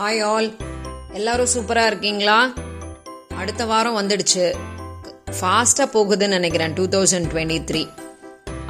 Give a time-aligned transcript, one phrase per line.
[0.00, 0.48] Hi all
[1.12, 2.36] எல்லாரும் சூப்பராக இருக்கீங்களா?
[3.36, 4.44] அடுத்த வாரம் வந்துடுச்சு.
[5.38, 7.82] ஃபாஸ்ட்டாக போகுதுன்னு நினைக்கிறேன் டூ தௌசண்ட் டுவெண்ட்டி த்ரீ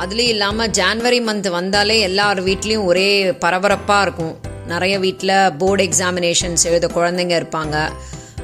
[0.02, 3.10] அதுலேயும் இல்லாமல் ஜான்வரி மந்த் வந்தாலே எல்லார் வீட்லேயும் ஒரே
[3.44, 4.34] பரபரப்பாக இருக்கும்.
[4.72, 7.76] நிறைய வீட்டில் போர்டு எக்ஸாமினேஷன்ஸ் எழுத குழந்தைங்க இருப்பாங்க.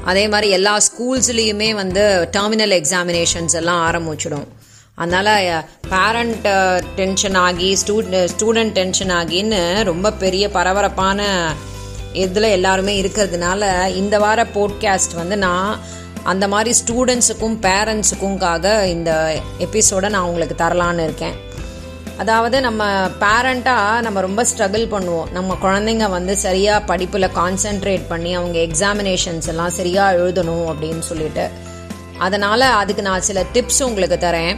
[0.04, 4.48] அதே மாதிரி எல்லா ஸ்கூல்ஸ்லேயுமே வந்து டெர்மினல் எக்ஸாமினேஷன்ஸ் எல்லாம் ஆரம்பிச்சிடும்.
[4.94, 5.64] அதனால்
[5.94, 6.48] பேரண்ட்
[7.00, 11.22] டென்ஷன் ஆகி ஸ்டூடெண்ட் ஸ்டூடெண்ட் டென்ஷன் ஆகின்னு ரொம்ப பெரிய பரபரப்பான
[12.22, 13.62] இதில் எல்லாருமே இருக்கிறதுனால
[14.00, 15.78] இந்த வார போட்காஸ்ட் வந்து நான்
[16.22, 19.10] அந்த மாதிரி ஸ்டூடெண்ட்ஸுக்கும் பேரண்ட்ஸுக்கும்காக இந்த
[19.58, 21.36] எபிசோடை நான் உங்களுக்கு தரலான்னு இருக்கேன்.
[22.18, 22.82] அதாவது நம்ம
[23.20, 25.30] பேரண்ட்டாக நம்ம ரொம்ப ஸ்ட்ரகிள் பண்ணுவோம்.
[25.32, 31.46] நம்ம குழந்தைங்க வந்து சரியாக படிப்பில் கான்சென்ட்ரேட் பண்ணி அவங்க எக்ஸாமினேஷன்ஸ் எல்லாம் சரியாக எழுதணும் அப்படின்னு சொல்லிட்டு.
[32.18, 34.54] அதனால் அதுக்கு நான் சில டிப்ஸ் உங்களுக்கு தரேன்.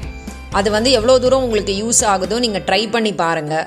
[0.53, 3.67] அது வந்து எவ்வளோ தூரம் உங்களுக்கு யூஸ் ஆகுதோ நீங்கள் ட்ரை பண்ணி பாருங்கள்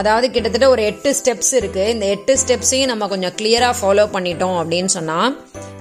[0.00, 4.90] அதாவது கிட்டத்தட்ட ஒரு எட்டு ஸ்டெப்ஸ் இருக்குது இந்த எட்டு ஸ்டெப்ஸையும் நம்ம கொஞ்சம் கிளியராக ஃபாலோ பண்ணிட்டோம் அப்படின்னு
[4.96, 5.32] சொன்னால்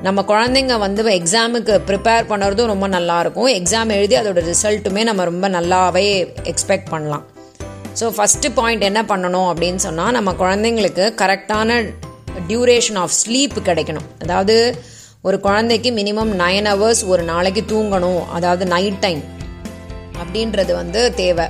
[0.08, 6.06] நம்ம குழந்தைங்க வந்து எக்ஸாமுக்கு ப்ரிப்பேர் பண்ணுறதும் ரொம்ப நல்லாயிருக்கும் எக்ஸாம் எழுதி அதோட ரிசல்ட்டுமே நம்ம ரொம்ப நல்லாவே
[6.52, 7.26] எக்ஸ்பெக்ட் பண்ணலாம்.
[8.00, 11.80] ஸோ ஃபஸ்ட்டு பாயிண்ட் என்ன பண்ணணும் அப்படின்னு சொன்னால் நம்ம குழந்தைங்களுக்கு கரெக்டான
[12.50, 14.08] டியூரேஷன் ஆஃப் ஸ்லீப் கிடைக்கணும்.
[14.24, 14.56] அதாவது
[15.28, 18.24] ஒரு குழந்தைக்கு மினிமம் நைன் ஹவர்ஸ் ஒரு நாளைக்கு தூங்கணும்.
[18.38, 19.22] அதாவது நைட் டைம்
[20.22, 21.46] அப்படின்றது வந்து தேவை.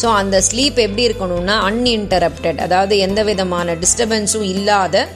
[0.00, 5.08] ஸோ அந்த ஸ்லீப் எப்படி இருக்கணும்னா அன்இன்டரப்டட் அதாவது எந்த விதமான டிஸ்டர்பன்ஸும் இல்லாத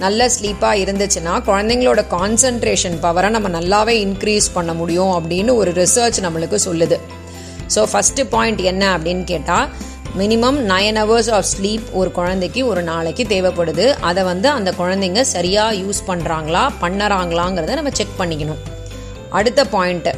[0.00, 6.58] நல்ல ஸ்லீப்பாக இருந்துச்சுன்னா குழந்தைங்களோட கான்சன்ட்ரேஷன் பவரை நம்ம நல்லாவே இன்க்ரீஸ் பண்ண முடியும் அப்படின்னு ஒரு ரிசர்ச் நம்மளுக்கு
[6.68, 6.98] சொல்லுது.
[7.74, 9.68] ஸோ ஃபஸ்ட்டு பாயிண்ட் என்ன அப்படின்னு கேட்டால்
[10.18, 13.86] minimum nine hours of sleep ஒரு குழந்தைக்கு ஒரு நாளைக்கு தேவைப்படுது.
[14.00, 18.62] அதை வந்து அந்த குழந்தைங்க சரியாக யூஸ் பண்ணுறாங்களா பண்ணுறாங்களாங்கிறத நம்ம செக் பண்ணிக்கணும்.
[19.30, 20.14] அடுத்த பாயிண்ட்டு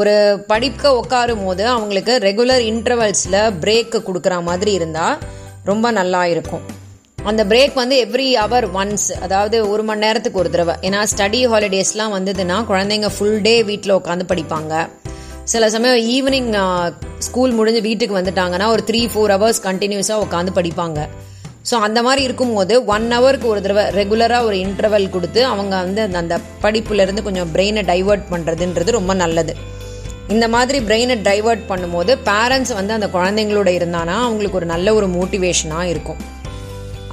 [0.00, 0.14] ஒரு
[0.50, 5.20] படிக்க உட்காரும் போது அவங்களுக்கு ரெகுலர் இன்டர்வல்ஸில் பிரேக்கு கொடுக்குற மாதிரி இருந்தால்
[5.70, 6.64] ரொம்ப நல்லா இருக்கும்.
[7.30, 10.74] அந்த பிரேக் வந்து எவ்ரி ஹவர் ஒன்ஸ் அதாவது ஒரு மணி நேரத்துக்கு ஒரு தடவை.
[10.86, 14.74] ஏன்னா ஸ்டடி ஹாலிடேஸ்லாம் வந்ததுன்னா குழந்தைங்க ஃபுல் டே வீட்டில் உட்காந்து படிப்பாங்க.
[15.52, 16.50] சில சமயம் ஈவினிங்
[17.26, 21.00] ஸ்கூல் முடிஞ்சு வீட்டுக்கு வந்துட்டாங்கன்னா ஒரு த்ரீ ஃபோர் ஹவர்ஸ் கண்டினியூஸாக உட்காந்து படிப்பாங்க.
[21.70, 26.36] ஸோ அந்த மாதிரி இருக்கும்போது ஒன் ஹவருக்கு ஒரு தடவை ரெகுலராக ஒரு இன்டர்வல் கொடுத்து அவங்க வந்து அந்த
[26.64, 29.54] படிப்புலேருந்து கொஞ்சம் பிரெயினை டைவர்ட் பண்ணுறதுன்றது ரொம்ப நல்லது.
[30.34, 35.90] இந்த மாதிரி பிரெயினை டைவர்ட் பண்ணும்போது பேரண்ட்ஸ் வந்து அந்த குழந்தைங்களோட இருந்தானா அவங்களுக்கு ஒரு நல்ல ஒரு மோட்டிவேஷனாக
[35.92, 36.20] இருக்கும்.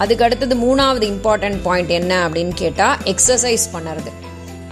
[0.03, 4.11] அதுக்கு அடுத்தது மூணாவது இம்பார்ட்டன்ட் பாயிண்ட் என்ன அப்படின்னு கேட்டால் எக்ஸசைஸ் பண்ணுறது.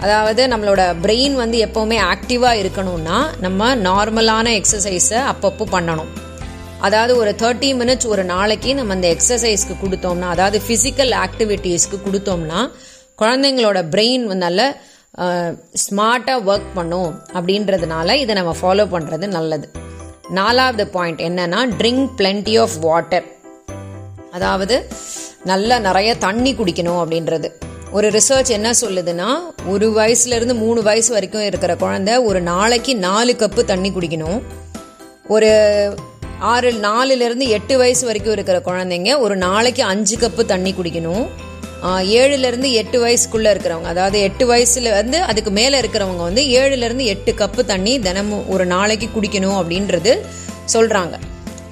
[0.04, 6.10] அதாவது நம்மளோட பிரெயின் வந்து எப்போவுமே ஆக்டிவாக இருக்கணும்னா நம்ம நார்மலான எக்ஸசைஸை அப்பப்போ பண்ணணும்.
[6.86, 12.62] அதாவது ஒரு தேர்ட்டி மினிட்ஸ் ஒரு நாளைக்கு நம்ம அந்த எக்ஸசைஸ்க்கு கொடுத்தோம்னா அதாவது ஃபிசிக்கல் ஆக்டிவிட்டீஸ்க்கு கொடுத்தோம்னா
[13.20, 14.60] குழந்தைங்களோட பிரெயின் நல்ல
[15.18, 19.70] ஸ்மார்ட்டாக ஒர்க் பண்ணும் அப்படின்றதுனால இதை நம்ம ஃபாலோ பண்ணுறது நல்லது.
[20.28, 23.26] நாலாவது பாயிண்ட் என்னன்னா ட்ரிங்க் பிளென்டி ஆஃப் வாட்டர்
[24.30, 24.88] அதாவது
[25.44, 27.50] நல்லா நிறைய தண்ணி குடிக்கணும் அப்படின்றது.
[27.90, 29.28] ஒரு ரிசர்ச் என்ன சொல்லுதுன்னா
[29.66, 34.42] ஒரு வயசுலேருந்து மூணு வயசு வரைக்கும் இருக்கிற குழந்தை ஒரு நாளைக்கு நாலு கப்பு தண்ணி குடிக்கணும்.
[35.28, 35.50] ஒரு
[36.38, 41.28] ஆறு நாலுலேருந்து எட்டு வயசு வரைக்கும் இருக்கிற குழந்தைங்க ஒரு நாளைக்கு அஞ்சு கப்பு தண்ணி குடிக்கணும்.
[42.18, 43.90] ஏழுலேருந்து எட்டு வயசுக்குள்ளே இருக்கிறவங்க.
[43.94, 49.08] அதாவது எட்டு வயசுல வந்து அதுக்கு மேலே இருக்கிறவங்க வந்து ஏழுலேருந்து எட்டு கப்பு தண்ணி தினமும் ஒரு நாளைக்கு
[49.16, 50.14] குடிக்கணும் அப்படின்றது
[50.74, 51.14] சொல்கிறாங்க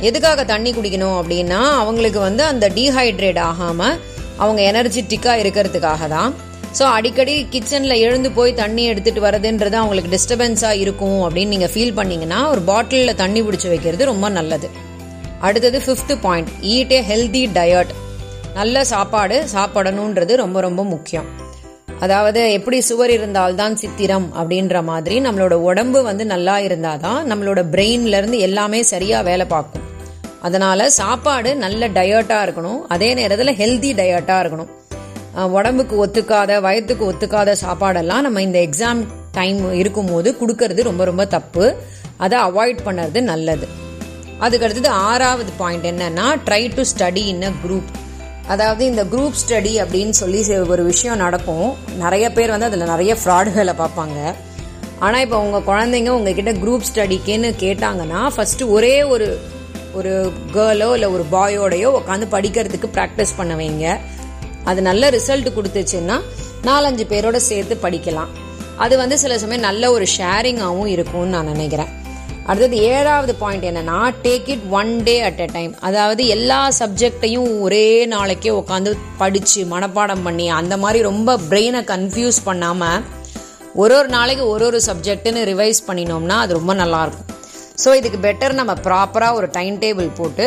[0.08, 3.98] எதுக்காக தண்ணி குடிக்கணும் அப்படின்னா அவங்களுக்கு வந்து அந்த டீஹைட்ரேட் ஆகாமல்
[4.42, 6.30] அவங்க எனர்ஜெட்டிக்காக இருக்கிறதுக்காக தான்.
[6.78, 12.38] ஸோ அடிக்கடி கிச்சனில் எழுந்து போய் தண்ணி எடுத்துகிட்டு வரதுன்றது அவங்களுக்கு டிஸ்டர்பன்ஸாக இருக்கும் அப்படின்னு நீங்கள் ஃபீல் பண்ணிங்கன்னா
[12.52, 14.68] ஒரு பாட்டிலில் தண்ணி பிடிச்சி வைக்கிறது ரொம்ப நல்லது.
[15.46, 17.92] அடுத்தது fifth point eat a healthy diet
[18.54, 21.28] நல்ல சாப்பாடு சாப்பிடணுன்றது ரொம்ப ரொம்ப முக்கியம்.
[22.00, 28.38] அதாவது எப்படி சுவர் இருந்தால்தான் சித்திரம் அப்படின்ற மாதிரி நம்மளோட உடம்பு வந்து நல்லா இருந்தால் தான் நம்மளோட பிரெயின்லேருந்து
[28.38, 29.86] எல்லாமே சரியாக வேலை பார்க்கும்.
[30.40, 32.80] அதனால் சாப்பாடு நல்ல டயட்டாக இருக்கணும்.
[32.88, 34.70] அதே நேரத்தில் ஹெல்தி டயட்டாக இருக்கணும்.
[35.58, 39.00] உடம்புக்கு ஒத்துக்காத வயத்துக்கு ஒத்துக்காத சாப்பாடெல்லாம் நம்ம இந்த எக்ஸாம்
[39.32, 41.76] டைம் இருக்கும்போது கொடுக்கறது ரொம்ப ரொம்ப தப்பு.
[42.16, 43.66] அதை அவாய்ட் பண்ணுறது நல்லது.
[44.38, 47.90] அதுக்கு அடுத்தது ஆறாவது பாயிண்ட் என்னன்னா try to study in a group
[48.52, 50.40] அதாவது இந்த குரூப் ஸ்டடி அப்படின்னு சொல்லி
[50.74, 51.68] ஒரு விஷயம் நடக்கும்.
[52.04, 54.18] நிறைய பேர் வந்து அதில் நிறைய ஃப்ராடுகளை பார்ப்பாங்க.
[54.98, 59.28] ஆனால் இப்போ உங்கள் குழந்தைங்க உங்ககிட்ட குரூப் ஸ்டடிக்குன்னு கேட்டாங்கன்னா ஃபஸ்ட்டு ஒரே ஒரு
[59.98, 60.12] ஒரு
[60.56, 63.86] கேர்ளோ இல்லை ஒரு பாயோடையோ உட்காந்து படிக்கிறதுக்கு ப்ராக்டிஸ் பண்ண வைங்க.
[64.64, 66.18] அது நல்ல ரிசல்ட் கொடுத்துச்சுன்னா
[66.68, 68.30] நாலஞ்சு பேரோட சேர்த்து படிக்கலாம்.
[68.84, 71.90] அது வந்து சில சமயம் நல்ல ஒரு ஷேரிங்காகவும் இருக்கும்னு நான் நினைக்கிறேன்.
[72.50, 78.06] அடுத்தது ஏழாவது பாயிண்ட் என்னன்னா take it one day at a time அதாவது எல்லா சப்ஜெக்டையும் ஒரே
[78.06, 83.02] நாளைக்கே உட்காந்து படித்து மனப்பாடம் பண்ணி அந்த மாதிரி ரொம்ப பிரெயினை கன்ஃபியூஸ் பண்ணாமல்
[83.74, 87.28] ஒரு ஒரு நாளைக்கு ஒரு ஒரு சப்ஜெக்ட்டுன்னு ரிவைஸ் பண்ணினோம்னா அது ரொம்ப நல்லாயிருக்கும்.
[87.84, 90.46] ஸோ இதுக்கு பெட்டர் நம்ம ப்ராப்பராக ஒரு டைம் டேபிள் போட்டு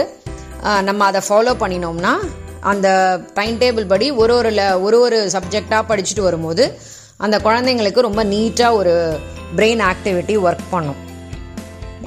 [0.81, 2.13] நம்ம அதை ஃபாலோ பண்ணினோம்னா
[2.61, 2.87] அந்த
[3.33, 6.79] டைம் டேபிள் படி ஒரு ஒரு ல- ஒரு ஒரு சப்ஜெக்டாக படிச்சுட்டு வரும்போது
[7.17, 9.19] அந்த குழந்தைங்களுக்கு ரொம்ப நீட்டாக ஒரு
[9.55, 11.02] பிரெயின் ஆக்டிவிட்டி ஒர்க் பண்ணும்.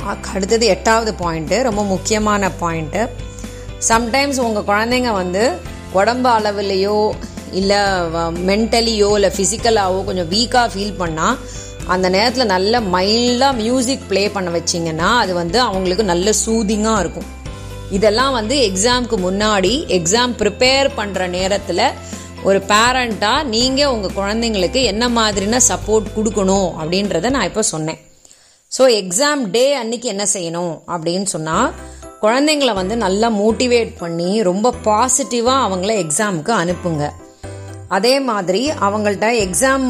[0.04, 3.08] அடுத்தது எட்டாவது பாயிண்ட்டு ரொம்ப முக்கியமான பாயிண்ட்டு
[3.88, 5.58] சம்டைம்ஸ் உங்கள் குழந்தைங்க வந்து
[5.92, 7.14] உடம்பு அளவுலேயோ
[7.52, 7.80] இல்லை
[8.50, 11.36] மென்டலியோ இல்லை ஃபிசிக்கலாகவோ கொஞ்சம் வீக்காக ஃபீல் பண்ணால்
[11.86, 17.28] அந்த நேரத்தில் நல்ல மைல்டாக மியூசிக் ப்ளே பண்ண வச்சிங்கன்னா அது வந்து அவங்களுக்கு நல்ல சூதிங்காக இருக்கும்.
[17.90, 21.84] இதெல்லாம் வந்து எக்ஸாம்க்கு முன்னாடி எக்ஸாம் ப்ரிப்பேர் பண்ணுற நேரத்தில்
[22.42, 28.00] ஒரு பேரண்ட்டாக நீங்கள் உங்கள் குழந்தைங்களுக்கு என்ன மாதிரினா சப்போர்ட் கொடுக்கணும் அப்படின்றத நான் இப்போ சொன்னேன்.
[28.72, 31.68] ஸோ எக்ஸாம் டே அன்னைக்கு என்ன செய்யணும் அப்படின்னு சொன்னால்
[32.22, 37.04] குழந்தைங்கள வந்து நல்லா மோட்டிவேட் பண்ணி ரொம்ப பாசிட்டிவாக அவங்கள எக்ஸாமுக்கு அனுப்புங்க.
[37.96, 39.86] அதே மாதிரி அவங்கள்ட்ட எக்ஸாம்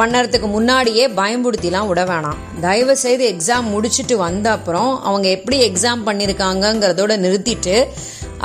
[0.00, 2.38] பண்ணறதுக்கு முன்னாடியே பயம்படுத்திலாம் விட வேணாம்.
[2.66, 7.76] தயவு செய்து எக்ஸாம் முடிச்சுட்டு வந்த அப்புறம் அவங்க எப்படி எக்ஸாம் பண்ணியிருக்காங்கங்கிறதோட நிறுத்திட்டு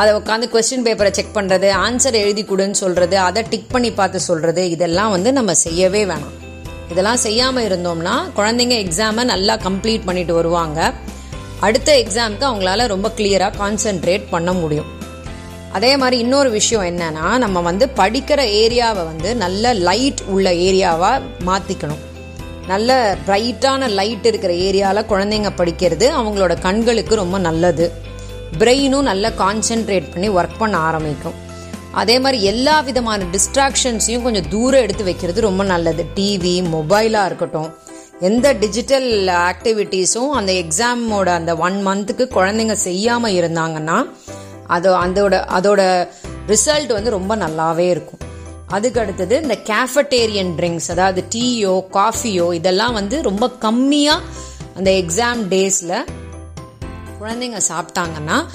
[0.01, 4.63] அதை உட்காந்து கொஸ்டின் பேப்பரை செக் பண்ணுறது ஆன்சர் எழுதி கொடுன்னு சொல்கிறது அதை டிக் பண்ணி பார்த்து சொல்கிறது
[4.75, 6.35] இதெல்லாம் வந்து நம்ம செய்யவே வேணாம்.
[6.89, 10.93] இதெல்லாம் செய்யாமல் இருந்தோம்னா குழந்தைங்க எக்ஸாமை நல்லா கம்ப்ளீட் பண்ணிட்டு வருவாங்க.
[11.59, 14.89] அடுத்த எக்ஸாமுக்கு அவங்களால ரொம்ப கிளியராக கான்சென்ட்ரேட் பண்ண முடியும்.
[15.71, 22.03] அதே மாதிரி இன்னொரு விஷயம் என்னன்னா நம்ம வந்து படிக்கிற ஏரியாவை வந்து நல்ல லைட் உள்ள ஏரியாவாக மாற்றிக்கணும்
[22.67, 27.85] நல்ல பிரைட்டான லைட் இருக்கிற ஏரியாவில் குழந்தைங்க படிக்கிறது அவங்களோட கண்களுக்கு ரொம்ப நல்லது.
[28.59, 31.37] பிரெயினும் நல்லா கான்சென்ட்ரேட் பண்ணி ஒர்க் பண்ண ஆரம்பிக்கும்.
[31.93, 36.05] அதே மாதிரி எல்லா விதமான டிஸ்ட்ராக்ஷன்ஸையும் கொஞ்சம் தூரம் எடுத்து வைக்கிறது ரொம்ப நல்லது.
[36.15, 37.69] டிவி மொபைலாக இருக்கட்டும்.
[38.19, 43.97] எந்த டிஜிட்டல் ஆக்டிவிட்டீஸும் அந்த எக்ஸாமோட அந்த ஒன் மந்த்துக்கு குழந்தைங்க செய்யாமல் இருந்தாங்கன்னா
[44.67, 46.09] அதோ அதோட அதோட
[46.47, 48.21] ரிசல்ட் வந்து ரொம்ப நல்லாவே இருக்கும்.
[48.67, 54.19] அதுக்கு அடுத்தது இந்த கேஃபட்டேரியன் ட்ரிங்க்ஸ் அதாவது டீயோ காஃபியோ இதெல்லாம் வந்து ரொம்ப கம்மியாக
[54.75, 55.95] அந்த எக்ஸாம் டேஸில்
[57.21, 58.45] குழந்தைங்க சாப்பிட்டாங்கன்னா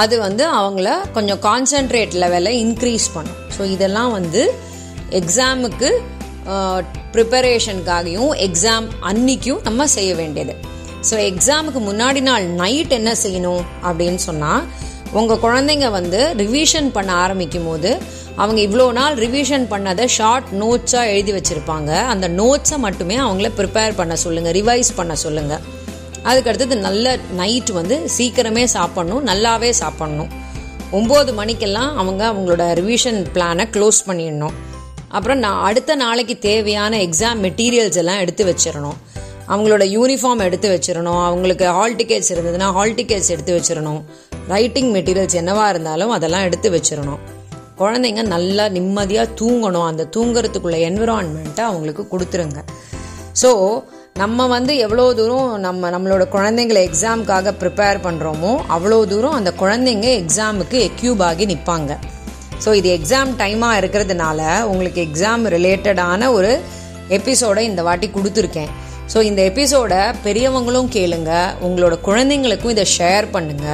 [0.00, 3.38] அது வந்து அவங்கள கொஞ்சம் கான்சென்ட்ரேட் லெவலை இன்க்ரீஸ் பண்ணும்.
[3.56, 4.42] ஸோ இதெல்லாம் வந்து
[5.20, 5.90] எக்ஸாமுக்கு
[7.14, 10.54] ப்ரிப்பரேஷனுக்காகவும் எக்ஸாம் அன்னைக்கும் நம்ம செய்ய வேண்டியது.
[11.08, 14.64] ஸோ எக்ஸாமுக்கு முன்னாடி நாள் நைட் என்ன செய்யணும் அப்படின்னு சொன்னால்
[15.20, 17.90] உங்கள் குழந்தைங்க வந்து ரிவிஷன் பண்ண ஆரம்பிக்கும் போது
[18.42, 21.90] அவங்க இவ்வளோ நாள் ரிவிஷன் பண்ணதை ஷார்ட் நோட்ஸாக எழுதி வச்சுருப்பாங்க.
[22.12, 25.62] அந்த நோட்ஸை மட்டுமே அவங்கள ப்ரிப்பேர் பண்ண சொல்லுங்கள் ரிவைஸ் பண்ண சொல்லுங்கள்
[26.28, 30.30] அதுக்கு அடுத்தது நல்ல நைட் வந்து சீக்கிரமே சாப்பிட்ணும் நல்லாவே சாப்பிட்ணும்.
[30.98, 34.56] ஒம்பது மணிக்கெல்லாம் அவங்க அவங்களோட ரிவிஷன் பிளானை க்ளோஸ் பண்ணிடணும்.
[35.16, 38.98] அப்புறம் நான் அடுத்த நாளைக்கு தேவையான எக்ஸாம் மெட்டீரியல்ஸ் எல்லாம் எடுத்து வச்சிடணும்.
[39.52, 41.20] அவங்களோட யூனிஃபார்ம் எடுத்து வச்சிடணும்.
[41.28, 44.00] அவங்களுக்கு ஹால் டிக்கெட்ஸ் இருந்ததுன்னா ஹால் டிக்கெட்ஸ் எடுத்து வச்சிடணும்.
[44.54, 47.20] ரைட்டிங் மெட்டீரியல்ஸ் என்னவா இருந்தாலும் அதெல்லாம் எடுத்து வச்சிடணும்.
[47.80, 49.86] குழந்தைங்க நல்லா நிம்மதியாக தூங்கணும்.
[49.90, 52.60] அந்த தூங்குறதுக்குள்ள என்விரான்மெண்ட்டை அவங்களுக்கு கொடுத்துருங்க.
[53.42, 53.50] ஸோ
[54.16, 60.78] நம்ம வந்து எவ்வளோ தூரம் நம்ம நம்மளோட குழந்தைங்களை எக்ஸாமுக்காக ப்ரிப்பேர் பண்ணுறோமோ அவ்வளோ தூரம் அந்த குழந்தைங்க எக்ஸாமுக்கு
[60.88, 61.92] எக்யூப் ஆகி நிற்பாங்க
[62.64, 64.40] ஸோ இது எக்ஸாம் டைமாக இருக்கிறதுனால
[64.72, 66.50] உங்களுக்கு எக்ஸாம் ரிலேட்டடான ஒரு
[67.18, 68.70] எபிசோடை இந்த வாட்டி கொடுத்துருக்கேன்.
[69.12, 71.32] ஸோ இந்த எபிசோடை பெரியவங்களும் கேளுங்க
[71.68, 73.66] உங்களோட குழந்தைங்களுக்கும் இதை ஷேர் பண்ணுங்க.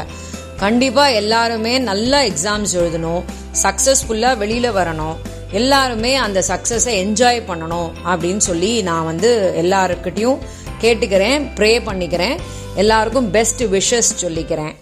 [0.61, 3.23] கண்டிப்பாக எல்லாருமே நல்லா எக்ஸாம்ஸ் எழுதணும்
[3.65, 5.17] சக்ஸஸ்ஃபுல்லாக வெளியில் வரணும்.
[5.53, 10.39] எல்லாருமே அந்த சக்ஸஸை என்ஜாய் பண்ணணும் அப்படின்னு சொல்லி நான் வந்து எல்லாருக்கிட்டையும்
[10.81, 12.37] கேட்டுக்கிறேன் ப்ரே பண்ணிக்கிறேன்.
[12.75, 14.75] எல்லாருக்கும் பெஸ்ட் விஷஸ் சொல்லிக்கிறேன்.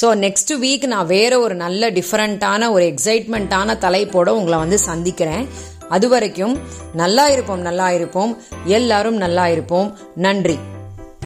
[0.00, 5.48] ஸோ நெக்ஸ்ட் வீக் நான் வேற ஒரு நல்ல டிஃப்ரெண்ட்டான ஒரு எக்ஸைட்மெண்ட்டான தலைப்போட உங்களை வந்து சந்திக்கிறேன்.
[5.88, 6.58] அது வரைக்கும்
[6.92, 8.42] நல்லா இருப்போம் நல்லா இருப்போம்.
[8.64, 9.98] எல்லாரும் நல்லா இருப்போம்.
[10.14, 10.58] நன்றி.